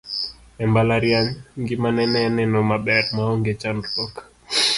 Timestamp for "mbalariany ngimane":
0.69-2.03